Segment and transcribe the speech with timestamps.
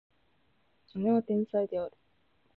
[0.95, 1.95] 姉は天才である